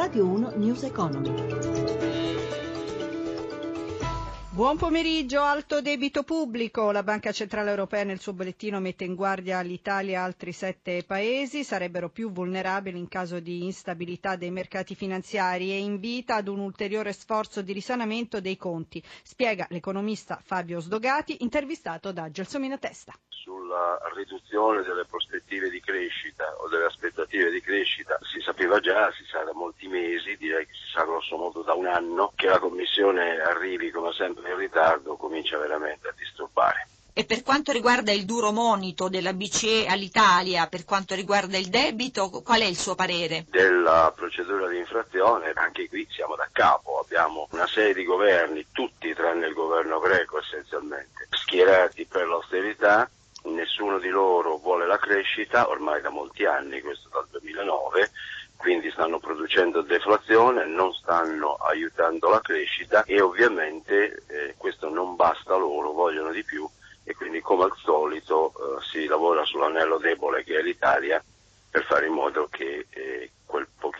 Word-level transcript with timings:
Radio 0.00 0.24
1 0.24 0.52
News 0.56 0.82
Economy. 0.84 1.30
Buon 4.48 4.78
pomeriggio, 4.78 5.42
alto 5.42 5.82
debito 5.82 6.22
pubblico. 6.22 6.90
La 6.90 7.02
Banca 7.02 7.32
Centrale 7.32 7.68
Europea 7.68 8.04
nel 8.04 8.18
suo 8.18 8.32
bollettino 8.32 8.80
mette 8.80 9.04
in 9.04 9.14
guardia 9.14 9.60
l'Italia 9.60 10.12
e 10.12 10.22
altri 10.22 10.52
sette 10.52 11.04
paesi, 11.04 11.64
sarebbero 11.64 12.08
più 12.08 12.32
vulnerabili 12.32 12.98
in 12.98 13.08
caso 13.08 13.40
di 13.40 13.64
instabilità 13.64 14.36
dei 14.36 14.50
mercati 14.50 14.94
finanziari 14.94 15.70
e 15.70 15.80
invita 15.80 16.36
ad 16.36 16.48
un 16.48 16.60
ulteriore 16.60 17.12
sforzo 17.12 17.60
di 17.60 17.74
risanamento 17.74 18.40
dei 18.40 18.56
conti, 18.56 19.04
spiega 19.22 19.66
l'economista 19.68 20.40
Fabio 20.42 20.80
Sdogati, 20.80 21.42
intervistato 21.42 22.10
da 22.10 22.30
Gelsomina 22.30 22.78
Testa 22.78 23.12
sulla 23.28 23.98
riduzione 24.14 24.82
delle 24.82 25.04
prospettive 25.04 25.70
di 25.70 25.80
crescita 25.80 26.44
o 26.58 26.68
delle 26.68 26.84
aspettative 26.84 27.50
di 27.50 27.60
crescita 27.90 28.18
si 28.22 28.40
sapeva 28.40 28.78
già, 28.78 29.10
si 29.12 29.24
sa 29.30 29.42
da 29.42 29.52
molti 29.52 29.88
mesi, 29.88 30.36
direi 30.36 30.66
che 30.66 30.72
si 30.72 30.92
sa 30.94 31.02
grosso 31.04 31.36
modo 31.36 31.62
da 31.62 31.74
un 31.74 31.86
anno, 31.86 32.32
che 32.36 32.46
la 32.46 32.58
Commissione 32.58 33.40
arrivi 33.40 33.90
come 33.90 34.12
sempre 34.12 34.50
in 34.50 34.56
ritardo 34.56 35.16
comincia 35.16 35.58
veramente 35.58 36.08
a 36.08 36.14
disturbare. 36.16 36.86
E 37.12 37.24
per 37.24 37.42
quanto 37.42 37.72
riguarda 37.72 38.12
il 38.12 38.24
duro 38.24 38.52
monito 38.52 39.08
della 39.08 39.32
BCE 39.32 39.86
all'Italia, 39.86 40.68
per 40.68 40.84
quanto 40.84 41.14
riguarda 41.14 41.58
il 41.58 41.68
debito, 41.68 42.30
qual 42.30 42.60
è 42.60 42.64
il 42.64 42.78
suo 42.78 42.94
parere? 42.94 43.46
Della 43.50 44.12
procedura 44.14 44.68
di 44.68 44.78
infrazione, 44.78 45.50
anche 45.54 45.88
qui 45.88 46.06
siamo 46.08 46.36
da 46.36 46.48
capo, 46.52 47.00
abbiamo 47.00 47.48
una 47.50 47.66
serie 47.66 47.94
di 47.94 48.04
governi, 48.04 48.66
tutti 48.70 49.12
tranne 49.12 49.48
il 49.48 49.54
governo 49.54 49.98
greco 49.98 50.38
essenzialmente, 50.38 51.26
schierati 51.30 52.06
per 52.06 52.26
l'austerità, 52.28 53.10
nessuno 53.44 53.98
di 53.98 54.08
loro 54.08 54.56
vuole 54.58 54.86
la 54.86 54.98
crescita, 54.98 55.68
ormai 55.68 56.00
da 56.00 56.10
molti 56.10 56.44
anni, 56.44 56.80
questo 56.80 57.08
dal 57.08 57.26
2009, 57.30 58.10
quindi 58.56 58.90
stanno 58.90 59.18
producendo 59.18 59.80
deflazione, 59.80 60.66
non 60.66 60.92
stanno 60.92 61.54
aiutando 61.54 62.28
la 62.28 62.40
crescita 62.40 63.04
e 63.04 63.20
ovviamente 63.20 64.22
eh, 64.26 64.54
questo 64.56 64.90
non 64.90 65.16
basta 65.16 65.56
loro, 65.56 65.92
vogliono 65.92 66.30
di 66.30 66.44
più 66.44 66.68
e 67.04 67.14
quindi 67.14 67.40
come 67.40 67.64
al 67.64 67.72
solito 67.82 68.52
eh, 68.52 68.82
si 68.82 69.06
lavora 69.06 69.44
sull'anello 69.44 69.96
debole 69.98 70.44
che 70.44 70.58
è 70.58 70.62
l'Italia 70.62 71.22
per 71.70 71.84
fare 71.84 72.06
in 72.06 72.12
modo 72.12 72.48
che 72.50 72.86
eh, 72.90 73.30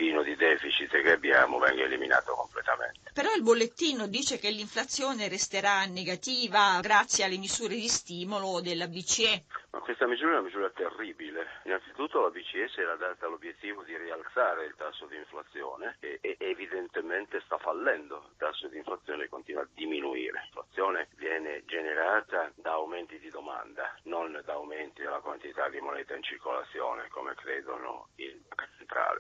pochino 0.01 0.23
di 0.23 0.35
deficit 0.35 0.89
che 1.03 1.13
abbiamo 1.13 1.59
venga 1.59 1.83
eliminato 1.83 2.33
completamente. 2.33 3.11
Però 3.13 3.35
il 3.35 3.43
bollettino 3.43 4.07
dice 4.07 4.39
che 4.39 4.49
l'inflazione 4.49 5.29
resterà 5.29 5.85
negativa 5.85 6.81
grazie 6.81 7.25
alle 7.25 7.37
misure 7.37 7.75
di 7.75 7.89
stimolo 7.89 8.63
della 8.63 8.89
BCE. 8.89 9.45
Ma 9.73 9.81
questa 9.81 10.07
misura 10.07 10.31
è 10.31 10.33
una 10.39 10.43
misura 10.47 10.71
terribile. 10.71 11.61
Innanzitutto 11.65 12.23
la 12.23 12.31
BCE 12.31 12.69
si 12.69 12.81
era 12.81 12.97
data 12.97 13.27
l'obiettivo 13.27 13.83
di 13.83 13.95
rialzare 13.95 14.65
il 14.65 14.75
tasso 14.75 15.05
di 15.05 15.17
inflazione 15.17 15.97
e, 16.01 16.19
e 16.23 16.37
evidentemente 16.39 17.43
sta 17.45 17.59
fallendo. 17.59 18.25
Il 18.31 18.37
tasso 18.39 18.69
di 18.69 18.79
inflazione 18.79 19.29
continua 19.29 19.63
a 19.63 19.69
diminuire. 19.75 20.41
L'inflazione 20.45 21.09
viene 21.17 21.63
generata 21.67 22.51
da 22.55 22.73
aumenti 22.73 23.19
di 23.19 23.29
domanda, 23.29 23.95
non 24.05 24.41
da 24.45 24.55
aumenti 24.55 25.03
della 25.03 25.21
quantità 25.21 25.69
di 25.69 25.79
moneta 25.81 26.17
in 26.17 26.23
circolazione, 26.23 27.09
come 27.11 27.35
credono 27.35 28.09
i 28.17 28.41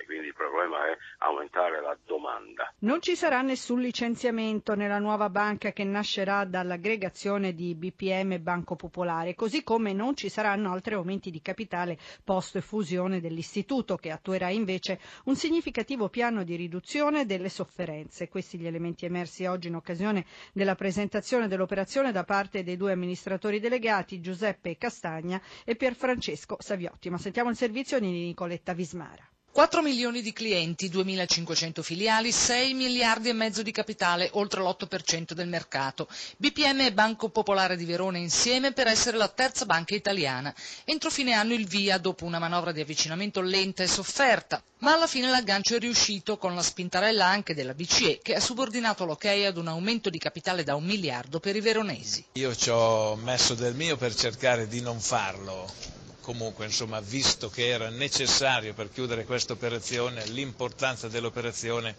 centrale. 0.01 0.05
Quindi 0.05 0.27
il 0.29 0.34
problema 0.34 0.87
è 0.87 0.97
aumentare 1.19 1.81
la 1.81 1.97
domanda. 2.05 2.73
Non 2.81 3.01
ci 3.01 3.15
sarà 3.15 3.43
nessun 3.43 3.81
licenziamento 3.81 4.75
nella 4.75 4.98
nuova 4.98 5.29
banca 5.29 5.73
che 5.73 5.84
nascerà 5.84 6.45
dall'aggregazione 6.45 7.55
di 7.55 7.75
BPM 7.75 8.33
e 8.33 8.41
Banco 8.41 8.77
Popolare, 8.77 9.34
così 9.34 9.62
come 9.62 9.92
non 9.92 10.17
ci 10.17 10.29
saranno 10.29 10.73
altri 10.73 10.95
aumenti 10.95 11.31
di 11.31 11.41
capitale 11.41 11.98
post 12.25 12.61
fusione 12.61 13.20
dell'istituto 13.20 13.97
che 13.97 14.11
attuerà 14.11 14.48
invece 14.48 14.98
un 15.25 15.37
significativo 15.37 16.09
piano 16.09 16.42
di 16.45 16.57
riduzione 16.57 17.27
delle 17.27 17.48
sofferenze. 17.48 18.29
Questi 18.29 18.59
gli 18.59 18.67
elementi 18.67 19.05
emersi 19.05 19.45
oggi 19.45 19.69
in 19.69 19.75
occasione 19.75 20.25
della 20.53 20.75
presentazione 20.75 21.48
dell'operazione 21.48 22.12
da 22.12 22.25
parte 22.25 22.62
dei 22.62 22.77
due 22.77 22.92
amministratori 22.92 23.61
delegati 23.61 24.20
Giuseppe 24.20 24.77
Castagna 24.77 25.41
e 25.64 25.77
Pierfrancesco 25.77 26.57
Saviotti. 26.58 27.11
Ma 27.11 27.19
sentiamo 27.19 27.51
il 27.51 27.57
servizio 27.57 27.98
di 27.98 28.11
Nicoletta 28.11 28.73
Vismara. 28.73 29.30
4 29.61 29.83
milioni 29.83 30.23
di 30.23 30.33
clienti, 30.33 30.89
2.500 30.89 31.83
filiali, 31.83 32.33
6 32.33 32.73
miliardi 32.73 33.29
e 33.29 33.35
mezzo 33.35 33.63
di 33.63 33.73
capitale, 33.73 34.31
oltre 34.33 34.63
l'8% 34.63 35.35
del 35.35 35.48
mercato. 35.48 36.09
BPM 36.39 36.81
e 36.81 36.95
Banco 36.95 37.29
Popolare 37.29 37.77
di 37.77 37.85
Verona 37.85 38.17
insieme 38.17 38.73
per 38.73 38.87
essere 38.87 39.19
la 39.19 39.29
terza 39.29 39.67
banca 39.67 39.95
italiana. 39.95 40.55
Entro 40.85 41.11
fine 41.11 41.35
anno 41.35 41.53
il 41.53 41.67
via 41.67 41.98
dopo 41.98 42.25
una 42.25 42.39
manovra 42.39 42.73
di 42.73 42.81
avvicinamento 42.81 43.43
lenta 43.43 43.83
e 43.83 43.87
sofferta, 43.87 44.63
ma 44.79 44.95
alla 44.95 45.07
fine 45.07 45.29
l'aggancio 45.29 45.77
è 45.77 45.79
riuscito 45.79 46.39
con 46.39 46.55
la 46.55 46.63
spintarella 46.63 47.27
anche 47.27 47.53
della 47.55 47.75
BCE 47.75 48.21
che 48.23 48.37
ha 48.37 48.41
subordinato 48.41 49.05
l'ok 49.05 49.27
ad 49.27 49.59
un 49.59 49.69
aumento 49.69 50.09
di 50.09 50.17
capitale 50.19 50.65
da 50.65 50.75
un 50.75 50.85
miliardo 50.85 51.39
per 51.39 51.55
i 51.55 51.61
veronesi. 51.61 52.25
Io 52.33 52.57
ci 52.57 52.71
ho 52.71 53.15
messo 53.17 53.53
del 53.55 53.75
mio 53.75 53.98
per 53.98 54.15
cercare 54.15 54.67
di 54.69 54.81
non 54.81 54.98
farlo 55.01 55.99
comunque 56.20 56.64
insomma, 56.67 57.01
visto 57.01 57.48
che 57.51 57.69
era 57.69 57.89
necessario 57.91 58.75
per 58.75 58.91
chiudere 58.91 59.25
questa 59.25 59.53
operazione, 59.53 60.27
l'importanza 60.27 61.08
dell'operazione 61.08 61.95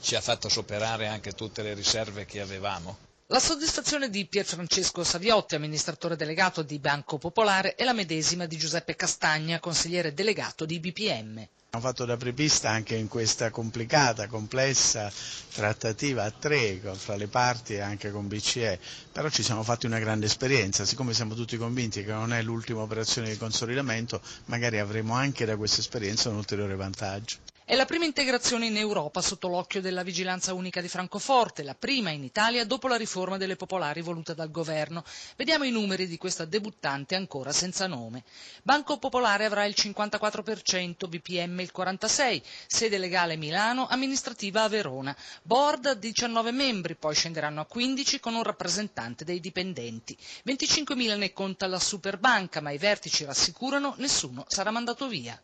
ci 0.00 0.14
ha 0.14 0.20
fatto 0.20 0.48
superare 0.48 1.06
anche 1.06 1.32
tutte 1.32 1.62
le 1.62 1.74
riserve 1.74 2.24
che 2.24 2.40
avevamo. 2.40 2.98
La 3.30 3.40
soddisfazione 3.40 4.08
di 4.08 4.26
Pierfrancesco 4.26 5.04
Saviotti, 5.04 5.54
amministratore 5.54 6.16
delegato 6.16 6.62
di 6.62 6.78
Banco 6.78 7.18
Popolare, 7.18 7.74
è 7.74 7.84
la 7.84 7.92
medesima 7.92 8.46
di 8.46 8.56
Giuseppe 8.56 8.96
Castagna, 8.96 9.60
consigliere 9.60 10.14
delegato 10.14 10.64
di 10.64 10.80
BPM. 10.80 11.46
Abbiamo 11.78 11.94
fatto 11.94 12.10
da 12.10 12.16
prepista 12.16 12.70
anche 12.70 12.96
in 12.96 13.06
questa 13.06 13.50
complicata, 13.50 14.26
complessa 14.26 15.12
trattativa 15.52 16.24
a 16.24 16.32
tre 16.32 16.80
fra 16.94 17.14
le 17.14 17.28
parti 17.28 17.74
e 17.74 17.78
anche 17.80 18.10
con 18.10 18.26
BCE, 18.26 18.80
però 19.12 19.28
ci 19.28 19.44
siamo 19.44 19.62
fatti 19.62 19.86
una 19.86 20.00
grande 20.00 20.26
esperienza, 20.26 20.84
siccome 20.84 21.14
siamo 21.14 21.34
tutti 21.36 21.56
convinti 21.56 22.02
che 22.02 22.10
non 22.10 22.32
è 22.32 22.42
l'ultima 22.42 22.80
operazione 22.80 23.30
di 23.30 23.36
consolidamento, 23.38 24.20
magari 24.46 24.80
avremo 24.80 25.14
anche 25.14 25.44
da 25.44 25.56
questa 25.56 25.78
esperienza 25.78 26.30
un 26.30 26.36
ulteriore 26.38 26.74
vantaggio. 26.74 27.36
È 27.70 27.74
la 27.76 27.84
prima 27.84 28.06
integrazione 28.06 28.64
in 28.64 28.78
Europa 28.78 29.20
sotto 29.20 29.46
l'occhio 29.46 29.82
della 29.82 30.02
vigilanza 30.02 30.54
unica 30.54 30.80
di 30.80 30.88
Francoforte, 30.88 31.62
la 31.62 31.74
prima 31.74 32.08
in 32.08 32.24
Italia 32.24 32.64
dopo 32.64 32.88
la 32.88 32.96
riforma 32.96 33.36
delle 33.36 33.56
popolari 33.56 34.00
voluta 34.00 34.32
dal 34.32 34.50
governo. 34.50 35.04
Vediamo 35.36 35.64
i 35.64 35.70
numeri 35.70 36.06
di 36.06 36.16
questa 36.16 36.46
debuttante 36.46 37.14
ancora 37.14 37.52
senza 37.52 37.86
nome. 37.86 38.24
Banco 38.62 38.96
Popolare 38.96 39.44
avrà 39.44 39.66
il 39.66 39.74
54%, 39.76 41.08
BPM 41.10 41.60
il 41.60 41.70
46%, 41.76 42.40
sede 42.66 42.96
legale 42.96 43.36
Milano, 43.36 43.86
amministrativa 43.86 44.62
a 44.62 44.68
Verona. 44.70 45.14
Board 45.42 45.92
19 45.98 46.50
membri, 46.52 46.94
poi 46.96 47.14
scenderanno 47.14 47.60
a 47.60 47.66
15 47.66 48.18
con 48.18 48.34
un 48.34 48.44
rappresentante 48.44 49.26
dei 49.26 49.40
dipendenti. 49.40 50.16
25.000 50.46 51.18
ne 51.18 51.34
conta 51.34 51.66
la 51.66 51.78
Superbanca, 51.78 52.62
ma 52.62 52.70
i 52.70 52.78
vertici 52.78 53.26
rassicurano 53.26 53.92
nessuno 53.98 54.46
sarà 54.48 54.70
mandato 54.70 55.06
via. 55.06 55.38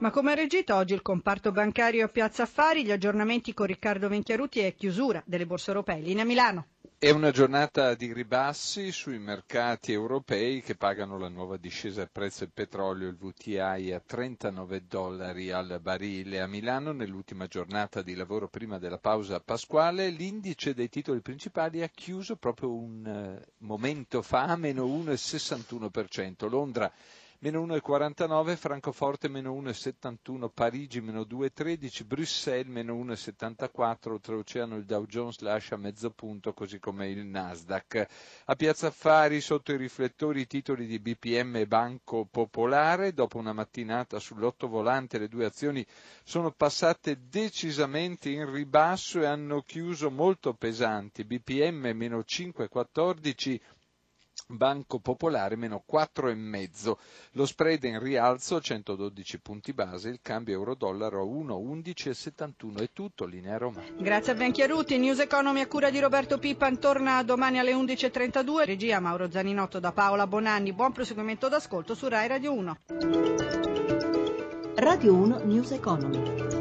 Ma 0.00 0.10
come 0.10 0.32
ha 0.32 0.34
reagito 0.34 0.74
oggi 0.74 0.94
il 0.94 1.02
comparto 1.02 1.52
bancario 1.52 2.04
a 2.04 2.08
Piazza 2.08 2.44
Affari? 2.44 2.84
Gli 2.84 2.92
aggiornamenti 2.92 3.54
con 3.54 3.66
Riccardo 3.66 4.08
Venchiaruti 4.08 4.60
e 4.60 4.74
chiusura 4.74 5.22
delle 5.24 5.46
borse 5.46 5.70
europee. 5.70 6.00
Linea 6.00 6.24
Milano. 6.24 6.66
È 7.00 7.10
una 7.10 7.30
giornata 7.30 7.94
di 7.94 8.12
ribassi 8.12 8.90
sui 8.90 9.20
mercati 9.20 9.92
europei 9.92 10.60
che 10.62 10.74
pagano 10.74 11.16
la 11.16 11.28
nuova 11.28 11.56
discesa 11.56 12.00
del 12.00 12.10
prezzo 12.10 12.40
del 12.40 12.50
petrolio, 12.52 13.06
il 13.06 13.14
VTI 13.16 13.92
a 13.92 14.02
39 14.04 14.84
dollari 14.88 15.52
al 15.52 15.78
barile. 15.80 16.40
A 16.40 16.48
Milano, 16.48 16.90
nell'ultima 16.90 17.46
giornata 17.46 18.02
di 18.02 18.16
lavoro 18.16 18.48
prima 18.48 18.78
della 18.78 18.98
pausa 18.98 19.38
pasquale, 19.38 20.08
l'indice 20.08 20.74
dei 20.74 20.88
titoli 20.88 21.20
principali 21.20 21.84
ha 21.84 21.88
chiuso 21.88 22.34
proprio 22.34 22.74
un 22.74 23.04
uh, 23.06 23.64
momento 23.64 24.20
fa, 24.20 24.56
meno 24.56 24.84
1,61%. 24.86 26.48
Londra 26.50 26.92
meno 27.40 27.64
1,49, 27.64 28.56
Francoforte 28.56 29.28
meno 29.28 29.54
1,71, 29.54 30.50
Parigi 30.52 31.00
meno 31.00 31.20
2,13, 31.20 32.04
Bruxelles 32.04 32.66
meno 32.66 32.94
1,74, 32.96 34.10
oltreoceano 34.10 34.76
il 34.76 34.84
Dow 34.84 35.06
Jones 35.06 35.38
lascia 35.40 35.76
mezzo 35.76 36.10
punto 36.10 36.52
così 36.52 36.80
come 36.80 37.08
il 37.08 37.24
Nasdaq. 37.24 38.06
A 38.46 38.54
Piazza 38.56 38.88
Affari 38.88 39.40
sotto 39.40 39.72
i 39.72 39.76
riflettori 39.76 40.40
i 40.40 40.46
titoli 40.48 40.86
di 40.86 40.98
BPM 40.98 41.56
e 41.56 41.66
Banco 41.66 42.26
Popolare, 42.28 43.12
dopo 43.12 43.38
una 43.38 43.52
mattinata 43.52 44.18
sull'otto 44.18 44.66
volante 44.66 45.18
le 45.18 45.28
due 45.28 45.44
azioni 45.44 45.86
sono 46.24 46.50
passate 46.50 47.28
decisamente 47.28 48.30
in 48.30 48.50
ribasso 48.52 49.20
e 49.20 49.26
hanno 49.26 49.62
chiuso 49.62 50.10
molto 50.10 50.54
pesanti, 50.54 51.22
BPM 51.22 51.92
meno 51.94 52.18
5,14, 52.18 53.60
Banco 54.46 54.98
Popolare 54.98 55.56
meno 55.56 55.84
4,5. 55.90 56.96
Lo 57.32 57.46
spread 57.46 57.84
in 57.84 57.98
rialzo 57.98 58.60
112 58.60 59.40
punti 59.40 59.72
base, 59.72 60.08
il 60.08 60.20
cambio 60.22 60.54
euro-dollaro 60.54 61.20
a 61.20 61.24
1,1171 61.24 62.80
è 62.82 62.90
tutto, 62.92 63.24
linea 63.24 63.58
Roma. 63.58 63.82
Grazie 63.96 64.32
a 64.32 64.34
Venchiaruti, 64.34 64.98
News 64.98 65.20
Economy 65.20 65.60
a 65.60 65.66
cura 65.66 65.90
di 65.90 66.00
Roberto 66.00 66.38
Pippan 66.38 66.78
torna 66.78 67.22
domani 67.22 67.58
alle 67.58 67.72
11.32, 67.72 68.64
regia 68.64 69.00
Mauro 69.00 69.30
Zaninotto 69.30 69.80
da 69.80 69.92
Paola 69.92 70.26
Bonanni, 70.26 70.72
buon 70.72 70.92
proseguimento 70.92 71.48
d'ascolto 71.48 71.94
su 71.94 72.08
Rai 72.08 72.28
Radio 72.28 72.52
1. 72.52 72.78
Radio 74.76 75.14
1 75.14 75.38
News 75.44 75.72
Economy. 75.72 76.57